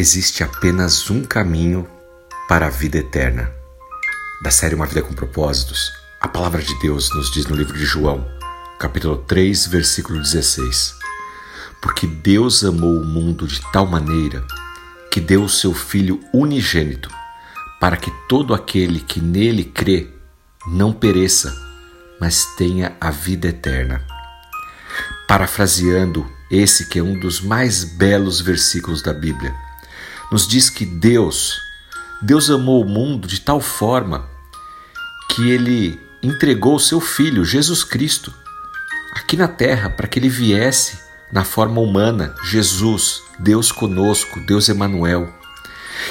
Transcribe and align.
Existe 0.00 0.42
apenas 0.42 1.10
um 1.10 1.22
caminho 1.22 1.86
para 2.48 2.68
a 2.68 2.70
vida 2.70 2.96
eterna. 2.96 3.52
Da 4.42 4.50
série 4.50 4.74
Uma 4.74 4.86
Vida 4.86 5.02
com 5.02 5.12
Propósitos, 5.12 5.92
a 6.18 6.26
palavra 6.26 6.62
de 6.62 6.74
Deus 6.80 7.14
nos 7.14 7.30
diz 7.30 7.44
no 7.44 7.54
livro 7.54 7.76
de 7.76 7.84
João, 7.84 8.26
capítulo 8.78 9.18
3, 9.18 9.66
versículo 9.66 10.18
16: 10.18 10.94
Porque 11.82 12.06
Deus 12.06 12.64
amou 12.64 12.98
o 12.98 13.04
mundo 13.04 13.46
de 13.46 13.60
tal 13.72 13.84
maneira 13.84 14.42
que 15.10 15.20
deu 15.20 15.44
o 15.44 15.50
seu 15.50 15.74
Filho 15.74 16.18
unigênito, 16.32 17.10
para 17.78 17.98
que 17.98 18.10
todo 18.26 18.54
aquele 18.54 19.00
que 19.00 19.20
nele 19.20 19.64
crê 19.64 20.08
não 20.66 20.94
pereça, 20.94 21.54
mas 22.18 22.46
tenha 22.56 22.96
a 22.98 23.10
vida 23.10 23.48
eterna. 23.48 24.02
Parafraseando 25.28 26.26
esse 26.50 26.88
que 26.88 26.98
é 26.98 27.02
um 27.02 27.20
dos 27.20 27.42
mais 27.42 27.84
belos 27.84 28.40
versículos 28.40 29.02
da 29.02 29.12
Bíblia, 29.12 29.54
nos 30.30 30.46
diz 30.46 30.70
que 30.70 30.86
Deus, 30.86 31.58
Deus 32.22 32.50
amou 32.50 32.82
o 32.82 32.88
mundo 32.88 33.26
de 33.26 33.40
tal 33.40 33.60
forma 33.60 34.28
que 35.30 35.50
ele 35.50 35.98
entregou 36.22 36.76
o 36.76 36.80
seu 36.80 37.00
filho, 37.00 37.44
Jesus 37.44 37.82
Cristo, 37.82 38.32
aqui 39.14 39.36
na 39.36 39.48
terra 39.48 39.90
para 39.90 40.06
que 40.06 40.18
ele 40.18 40.28
viesse 40.28 40.98
na 41.32 41.44
forma 41.44 41.80
humana, 41.80 42.34
Jesus, 42.44 43.22
Deus 43.38 43.70
conosco, 43.70 44.40
Deus 44.40 44.68
Emanuel. 44.68 45.32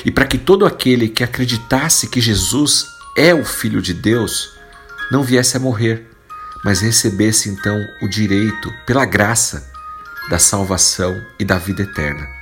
E 0.05 0.11
para 0.11 0.25
que 0.25 0.37
todo 0.37 0.65
aquele 0.65 1.09
que 1.09 1.23
acreditasse 1.23 2.09
que 2.09 2.21
Jesus 2.21 2.85
é 3.17 3.33
o 3.33 3.43
filho 3.43 3.81
de 3.81 3.93
Deus 3.93 4.51
não 5.11 5.23
viesse 5.23 5.57
a 5.57 5.59
morrer, 5.59 6.09
mas 6.63 6.81
recebesse 6.81 7.49
então 7.49 7.77
o 8.01 8.07
direito 8.07 8.71
pela 8.85 9.05
graça 9.05 9.69
da 10.29 10.39
salvação 10.39 11.21
e 11.39 11.45
da 11.45 11.57
vida 11.57 11.83
eterna. 11.83 12.38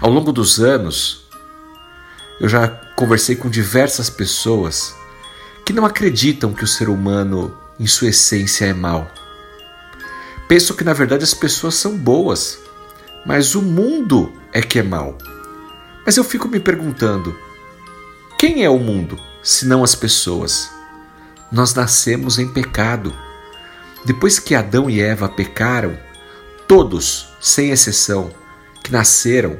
Ao 0.00 0.10
longo 0.10 0.30
dos 0.30 0.60
anos, 0.60 1.24
eu 2.38 2.48
já 2.48 2.68
conversei 2.94 3.34
com 3.34 3.48
diversas 3.48 4.10
pessoas 4.10 4.94
que 5.64 5.72
não 5.72 5.86
acreditam 5.86 6.52
que 6.52 6.64
o 6.64 6.66
ser 6.66 6.90
humano, 6.90 7.56
em 7.80 7.86
sua 7.86 8.08
essência, 8.08 8.66
é 8.66 8.74
mau. 8.74 9.10
Pensam 10.46 10.76
que 10.76 10.84
na 10.84 10.92
verdade 10.92 11.24
as 11.24 11.32
pessoas 11.32 11.76
são 11.76 11.96
boas, 11.96 12.58
mas 13.24 13.54
o 13.54 13.62
mundo 13.62 14.32
é 14.52 14.60
que 14.60 14.78
é 14.78 14.82
mau. 14.82 15.16
Mas 16.04 16.16
eu 16.18 16.22
fico 16.24 16.46
me 16.46 16.60
perguntando: 16.60 17.34
quem 18.38 18.64
é 18.64 18.70
o 18.70 18.78
mundo, 18.78 19.18
se 19.42 19.66
não 19.66 19.82
as 19.82 19.94
pessoas? 19.94 20.70
Nós 21.50 21.74
nascemos 21.74 22.38
em 22.38 22.46
pecado. 22.46 23.14
Depois 24.04 24.38
que 24.38 24.54
Adão 24.54 24.90
e 24.90 25.00
Eva 25.00 25.26
pecaram, 25.26 25.98
todos, 26.68 27.28
sem 27.40 27.70
exceção, 27.70 28.30
que 28.84 28.92
nasceram 28.92 29.58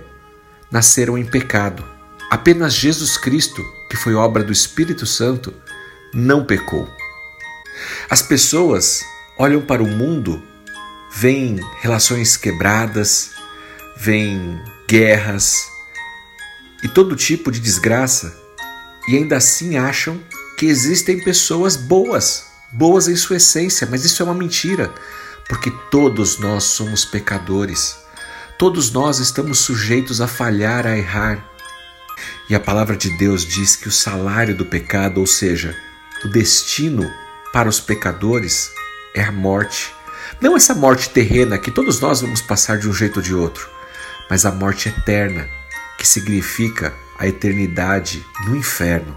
nasceram 0.70 1.16
em 1.16 1.24
pecado. 1.24 1.84
Apenas 2.30 2.74
Jesus 2.74 3.16
Cristo, 3.16 3.62
que 3.88 3.96
foi 3.96 4.14
obra 4.14 4.42
do 4.42 4.52
Espírito 4.52 5.06
Santo, 5.06 5.54
não 6.12 6.44
pecou. 6.44 6.88
As 8.08 8.22
pessoas 8.22 9.04
olham 9.38 9.60
para 9.60 9.82
o 9.82 9.86
mundo, 9.86 10.42
veem 11.12 11.60
relações 11.80 12.36
quebradas, 12.36 13.30
veem 13.96 14.60
guerras 14.88 15.68
e 16.82 16.88
todo 16.88 17.16
tipo 17.16 17.50
de 17.50 17.60
desgraça 17.60 18.46
e 19.08 19.16
ainda 19.16 19.36
assim 19.36 19.76
acham 19.76 20.20
que 20.58 20.66
existem 20.66 21.20
pessoas 21.20 21.76
boas, 21.76 22.46
boas 22.72 23.08
em 23.08 23.14
sua 23.14 23.36
essência, 23.36 23.86
mas 23.90 24.04
isso 24.04 24.22
é 24.22 24.24
uma 24.24 24.34
mentira, 24.34 24.92
porque 25.48 25.70
todos 25.90 26.38
nós 26.38 26.64
somos 26.64 27.04
pecadores. 27.04 27.96
Todos 28.58 28.90
nós 28.90 29.18
estamos 29.18 29.58
sujeitos 29.58 30.22
a 30.22 30.26
falhar, 30.26 30.86
a 30.86 30.96
errar. 30.96 31.46
E 32.48 32.54
a 32.54 32.60
palavra 32.60 32.96
de 32.96 33.14
Deus 33.18 33.44
diz 33.44 33.76
que 33.76 33.86
o 33.86 33.92
salário 33.92 34.56
do 34.56 34.64
pecado, 34.64 35.20
ou 35.20 35.26
seja, 35.26 35.76
o 36.24 36.28
destino 36.28 37.12
para 37.52 37.68
os 37.68 37.80
pecadores, 37.80 38.70
é 39.14 39.22
a 39.22 39.30
morte. 39.30 39.92
Não 40.40 40.56
essa 40.56 40.74
morte 40.74 41.10
terrena 41.10 41.58
que 41.58 41.70
todos 41.70 42.00
nós 42.00 42.22
vamos 42.22 42.40
passar 42.40 42.78
de 42.78 42.88
um 42.88 42.94
jeito 42.94 43.18
ou 43.18 43.22
de 43.22 43.34
outro, 43.34 43.68
mas 44.30 44.46
a 44.46 44.50
morte 44.50 44.88
eterna, 44.88 45.46
que 45.98 46.08
significa 46.08 46.94
a 47.18 47.26
eternidade 47.26 48.24
no 48.46 48.56
inferno. 48.56 49.14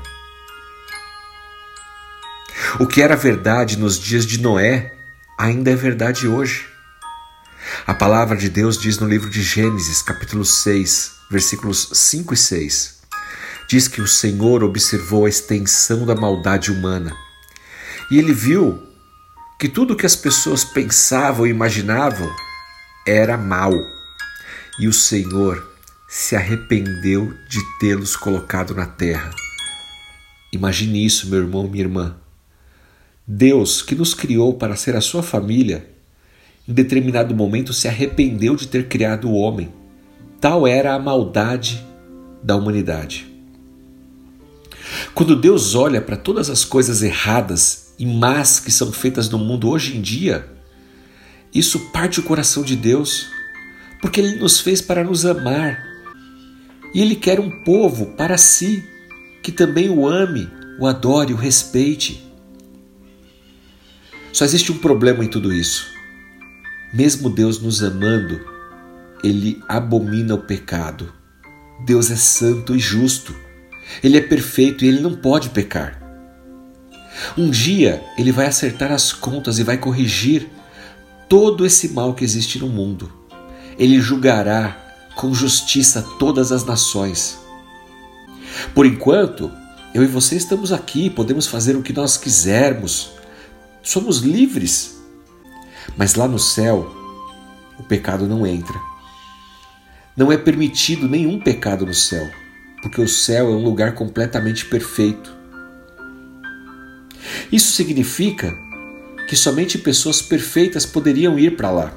O 2.77 2.85
que 2.85 3.01
era 3.01 3.15
verdade 3.15 3.77
nos 3.77 3.97
dias 3.97 4.25
de 4.25 4.41
Noé 4.41 4.91
ainda 5.37 5.71
é 5.71 5.75
verdade 5.75 6.27
hoje. 6.27 6.68
A 7.87 7.93
palavra 7.93 8.35
de 8.37 8.49
Deus 8.49 8.77
diz 8.77 8.99
no 8.99 9.07
livro 9.07 9.29
de 9.29 9.41
Gênesis, 9.41 10.01
capítulo 10.01 10.45
6, 10.45 11.11
versículos 11.31 11.89
5 11.93 12.33
e 12.33 12.37
6. 12.37 12.99
Diz 13.67 13.87
que 13.87 14.01
o 14.01 14.07
Senhor 14.07 14.63
observou 14.63 15.25
a 15.25 15.29
extensão 15.29 16.05
da 16.05 16.15
maldade 16.15 16.71
humana 16.71 17.15
e 18.11 18.17
ele 18.17 18.33
viu 18.33 18.81
que 19.59 19.69
tudo 19.69 19.95
que 19.95 20.05
as 20.05 20.15
pessoas 20.15 20.63
pensavam 20.63 21.45
e 21.45 21.51
imaginavam 21.51 22.29
era 23.05 23.37
mal. 23.37 23.73
E 24.79 24.87
o 24.87 24.93
Senhor 24.93 25.67
se 26.07 26.35
arrependeu 26.35 27.33
de 27.47 27.59
tê-los 27.79 28.15
colocado 28.15 28.73
na 28.73 28.85
terra. 28.85 29.29
Imagine 30.51 31.05
isso, 31.05 31.29
meu 31.29 31.39
irmão, 31.39 31.67
minha 31.67 31.83
irmã. 31.83 32.15
Deus, 33.27 33.81
que 33.81 33.93
nos 33.93 34.13
criou 34.13 34.55
para 34.55 34.75
ser 34.75 34.95
a 34.95 35.01
sua 35.01 35.21
família, 35.21 35.87
em 36.69 36.73
determinado 36.73 37.33
momento 37.33 37.73
se 37.73 37.87
arrependeu 37.87 38.55
de 38.55 38.67
ter 38.67 38.87
criado 38.87 39.27
o 39.27 39.33
homem. 39.33 39.73
Tal 40.39 40.67
era 40.67 40.93
a 40.93 40.99
maldade 40.99 41.83
da 42.43 42.55
humanidade. 42.55 43.27
Quando 45.15 45.35
Deus 45.35 45.73
olha 45.73 45.99
para 45.99 46.15
todas 46.15 46.47
as 46.47 46.63
coisas 46.63 47.01
erradas 47.01 47.95
e 47.97 48.05
más 48.05 48.59
que 48.59 48.71
são 48.71 48.91
feitas 48.91 49.27
no 49.29 49.39
mundo 49.39 49.67
hoje 49.67 49.97
em 49.97 50.01
dia, 50.01 50.47
isso 51.51 51.91
parte 51.91 52.19
o 52.19 52.23
coração 52.23 52.61
de 52.61 52.75
Deus, 52.75 53.27
porque 53.99 54.21
Ele 54.21 54.35
nos 54.35 54.59
fez 54.59 54.79
para 54.79 55.03
nos 55.03 55.25
amar. 55.25 55.83
E 56.93 57.01
Ele 57.01 57.15
quer 57.15 57.39
um 57.39 57.63
povo 57.63 58.13
para 58.15 58.37
si, 58.37 58.87
que 59.41 59.51
também 59.51 59.89
o 59.89 60.07
ame, 60.07 60.47
o 60.79 60.85
adore, 60.85 61.33
o 61.33 61.37
respeite. 61.37 62.23
Só 64.31 64.45
existe 64.45 64.71
um 64.71 64.77
problema 64.77 65.25
em 65.25 65.27
tudo 65.27 65.51
isso. 65.51 65.98
Mesmo 66.91 67.29
Deus 67.29 67.61
nos 67.61 67.83
amando, 67.83 68.39
ele 69.23 69.61
abomina 69.67 70.33
o 70.33 70.39
pecado. 70.39 71.13
Deus 71.85 72.09
é 72.09 72.15
santo 72.15 72.75
e 72.75 72.79
justo. 72.79 73.35
Ele 74.03 74.17
é 74.17 74.21
perfeito 74.21 74.83
e 74.83 74.87
ele 74.87 74.99
não 74.99 75.15
pode 75.15 75.49
pecar. 75.49 76.01
Um 77.37 77.49
dia 77.49 78.03
ele 78.17 78.31
vai 78.31 78.47
acertar 78.47 78.91
as 78.91 79.13
contas 79.13 79.59
e 79.59 79.63
vai 79.63 79.77
corrigir 79.77 80.49
todo 81.27 81.65
esse 81.65 81.89
mal 81.89 82.15
que 82.15 82.23
existe 82.23 82.57
no 82.57 82.67
mundo. 82.67 83.11
Ele 83.77 84.01
julgará 84.01 84.75
com 85.15 85.33
justiça 85.33 86.01
todas 86.17 86.51
as 86.51 86.65
nações. 86.65 87.37
Por 88.73 88.85
enquanto, 88.85 89.51
eu 89.93 90.03
e 90.03 90.07
você 90.07 90.35
estamos 90.35 90.71
aqui, 90.71 91.09
podemos 91.09 91.45
fazer 91.45 91.75
o 91.75 91.83
que 91.83 91.93
nós 91.93 92.17
quisermos, 92.17 93.11
somos 93.83 94.19
livres 94.19 94.98
mas 95.99 96.15
lá 96.15 96.29
no 96.29 96.39
céu, 96.39 96.89
o 97.77 97.83
pecado 97.83 98.25
não 98.25 98.47
entra. 98.47 98.79
Não 100.15 100.31
é 100.31 100.37
permitido 100.37 101.09
nenhum 101.09 101.37
pecado 101.37 101.85
no 101.85 101.93
céu, 101.93 102.25
porque 102.81 103.01
o 103.01 103.07
céu 103.07 103.47
é 103.47 103.53
um 103.53 103.61
lugar 103.61 103.95
completamente 103.95 104.63
perfeito. 104.63 105.29
Isso 107.51 107.73
significa 107.73 108.49
que 109.27 109.35
somente 109.35 109.77
pessoas 109.77 110.21
perfeitas 110.21 110.85
poderiam 110.85 111.37
ir 111.37 111.57
para 111.57 111.69
lá. 111.69 111.93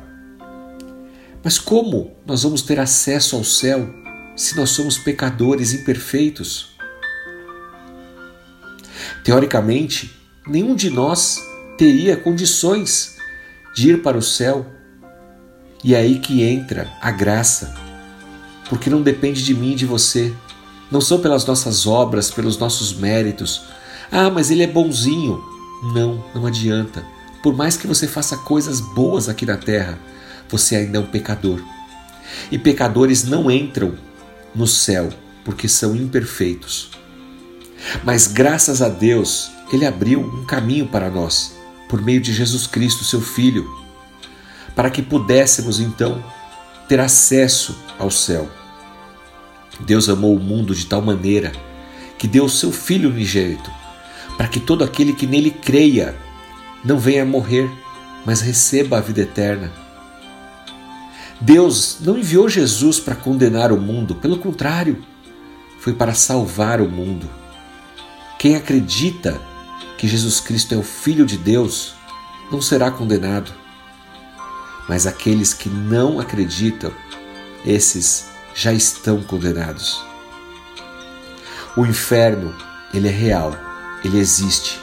Mas 1.45 1.57
como 1.57 2.17
nós 2.27 2.43
vamos 2.43 2.63
ter 2.63 2.81
acesso 2.81 3.37
ao 3.37 3.45
céu 3.45 3.89
se 4.35 4.57
nós 4.57 4.71
somos 4.71 4.99
pecadores 4.99 5.73
imperfeitos? 5.73 6.77
Teoricamente, 9.23 10.13
nenhum 10.45 10.75
de 10.75 10.91
nós 10.91 11.39
teria 11.79 12.17
condições 12.17 13.22
de 13.75 13.91
ir 13.91 14.03
para 14.03 14.19
o 14.19 14.23
céu. 14.23 14.67
E 15.83 15.95
é 15.95 15.99
aí 15.99 16.19
que 16.19 16.43
entra 16.43 16.91
a 17.01 17.11
graça, 17.11 17.75
porque 18.69 18.89
não 18.89 19.03
depende 19.03 19.45
de 19.45 19.55
mim 19.55 19.73
e 19.73 19.77
de 19.77 19.87
você, 19.87 20.33
não 20.91 21.01
são 21.01 21.21
pelas 21.21 21.45
nossas 21.45 21.87
obras, 21.87 22.31
pelos 22.31 22.59
nossos 22.59 22.95
méritos. 22.95 23.63
Ah, 24.11 24.31
mas 24.31 24.51
ele 24.51 24.63
é 24.63 24.67
bonzinho. 24.67 25.43
Não, 25.95 26.23
não 26.35 26.47
adianta. 26.47 27.05
Por 27.43 27.57
mais 27.57 27.77
que 27.77 27.87
você 27.87 28.07
faça 28.07 28.37
coisas 28.37 28.81
boas 28.81 29.29
aqui 29.29 29.45
na 29.45 29.57
terra, 29.57 29.99
você 30.49 30.77
ainda 30.77 30.99
é 30.99 31.01
um 31.01 31.07
pecador. 31.07 31.61
E 32.51 32.59
pecadores 32.59 33.25
não 33.25 33.51
entram 33.51 33.95
no 34.55 34.67
céu 34.67 35.09
porque 35.45 35.67
são 35.67 35.97
imperfeitos. 35.97 36.91
Mas 38.05 38.29
graças 38.29 38.81
a 38.81 38.89
Deus, 38.89 39.51
Ele 39.73 39.85
abriu 39.85 40.21
um 40.21 40.45
caminho 40.45 40.87
para 40.87 41.11
nós 41.11 41.62
por 41.93 42.01
meio 42.01 42.23
de 42.23 42.33
Jesus 42.33 42.67
Cristo, 42.67 43.05
seu 43.05 43.21
Filho, 43.21 43.71
para 44.75 44.89
que 44.89 45.03
pudéssemos 45.03 45.79
então 45.79 46.25
ter 46.89 46.99
acesso 46.99 47.77
ao 47.99 48.11
céu. 48.11 48.49
Deus 49.81 50.09
amou 50.09 50.35
o 50.35 50.41
mundo 50.41 50.75
de 50.75 50.87
tal 50.87 51.03
maneira 51.03 51.53
que 52.17 52.27
deu 52.27 52.47
o 52.47 52.49
seu 52.49 52.73
Filho 52.73 53.11
unigênito, 53.11 53.71
para 54.39 54.49
que 54.49 54.59
todo 54.59 54.83
aquele 54.83 55.13
que 55.13 55.27
nele 55.27 55.51
creia 55.51 56.17
não 56.83 56.99
venha 56.99 57.27
morrer, 57.27 57.71
mas 58.25 58.41
receba 58.41 58.97
a 58.97 59.03
vida 59.03 59.21
eterna. 59.21 59.71
Deus 61.43 61.99
não 62.01 62.17
enviou 62.17 62.49
Jesus 62.49 62.99
para 62.99 63.17
condenar 63.17 63.71
o 63.71 63.79
mundo, 63.79 64.15
pelo 64.15 64.39
contrário, 64.39 65.05
foi 65.79 65.93
para 65.93 66.15
salvar 66.15 66.81
o 66.81 66.89
mundo. 66.89 67.29
Quem 68.39 68.57
acredita 68.57 69.52
que 70.03 70.09
Jesus 70.09 70.41
Cristo 70.41 70.75
é 70.75 70.77
o 70.77 70.83
Filho 70.83 71.25
de 71.25 71.39
Deus 71.39 71.95
não 72.51 72.61
será 72.61 72.91
condenado. 72.91 73.53
Mas 74.89 75.07
aqueles 75.07 75.55
que 75.55 75.69
não 75.69 76.19
acreditam, 76.19 76.91
esses 77.65 78.27
já 78.53 78.73
estão 78.73 79.23
condenados. 79.23 80.05
O 81.77 81.87
inferno, 81.87 82.53
ele 82.93 83.07
é 83.07 83.13
real, 83.13 83.57
ele 84.03 84.19
existe 84.19 84.81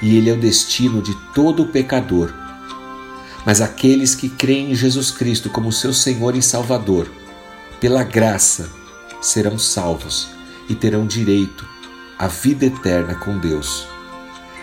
e 0.00 0.16
ele 0.16 0.30
é 0.30 0.32
o 0.32 0.40
destino 0.40 1.02
de 1.02 1.14
todo 1.34 1.66
pecador. 1.66 2.32
Mas 3.44 3.60
aqueles 3.60 4.14
que 4.14 4.30
creem 4.30 4.72
em 4.72 4.74
Jesus 4.74 5.10
Cristo 5.10 5.50
como 5.50 5.70
seu 5.70 5.92
Senhor 5.92 6.34
e 6.34 6.40
Salvador, 6.40 7.06
pela 7.78 8.02
graça, 8.02 8.70
serão 9.20 9.58
salvos 9.58 10.26
e 10.70 10.74
terão 10.74 11.06
direito 11.06 11.68
à 12.18 12.28
vida 12.28 12.64
eterna 12.64 13.14
com 13.16 13.38
Deus. 13.38 13.92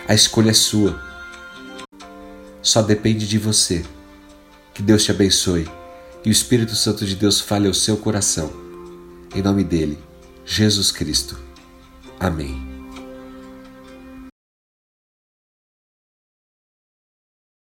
A 0.08 0.14
escolha 0.14 0.50
é 0.50 0.54
sua. 0.54 1.00
Só 2.60 2.82
depende 2.82 3.26
de 3.26 3.38
você. 3.38 3.84
Que 4.74 4.82
Deus 4.82 5.04
te 5.04 5.10
abençoe 5.10 5.68
e 6.24 6.28
o 6.28 6.32
Espírito 6.32 6.74
Santo 6.74 7.04
de 7.04 7.14
Deus 7.14 7.40
fale 7.40 7.66
ao 7.66 7.74
seu 7.74 7.96
coração. 7.96 8.50
Em 9.34 9.42
nome 9.42 9.64
dele, 9.64 9.98
Jesus 10.44 10.90
Cristo. 10.90 11.38
Amém. 12.18 12.71